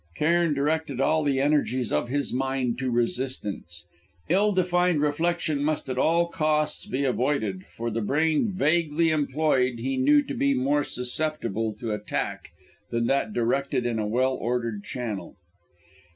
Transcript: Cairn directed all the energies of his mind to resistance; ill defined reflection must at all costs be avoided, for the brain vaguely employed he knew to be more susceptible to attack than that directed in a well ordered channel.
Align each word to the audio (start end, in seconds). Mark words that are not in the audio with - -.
Cairn 0.15 0.55
directed 0.55 0.99
all 0.99 1.23
the 1.23 1.39
energies 1.39 1.91
of 1.91 2.09
his 2.09 2.33
mind 2.33 2.79
to 2.79 2.89
resistance; 2.89 3.85
ill 4.29 4.51
defined 4.51 4.99
reflection 4.99 5.63
must 5.63 5.87
at 5.89 5.97
all 5.99 6.27
costs 6.27 6.87
be 6.87 7.03
avoided, 7.03 7.67
for 7.77 7.91
the 7.91 8.01
brain 8.01 8.51
vaguely 8.51 9.11
employed 9.11 9.77
he 9.77 9.97
knew 9.97 10.23
to 10.23 10.33
be 10.33 10.55
more 10.55 10.83
susceptible 10.83 11.75
to 11.75 11.91
attack 11.93 12.49
than 12.89 13.05
that 13.05 13.31
directed 13.31 13.85
in 13.85 13.99
a 13.99 14.07
well 14.07 14.33
ordered 14.33 14.83
channel. 14.83 15.35